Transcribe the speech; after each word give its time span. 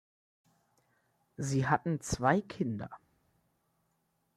Sie 1.37 1.67
hatten 1.67 2.01
zwei 2.01 2.41
Kinder. 2.41 2.89